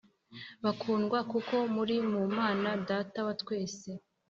bakundwa 0.63 1.19
kuko 1.31 1.55
muri 1.75 1.95
mu 2.11 2.21
mana 2.37 2.69
data 2.89 3.19
wa 3.27 3.33
twese 3.41 3.89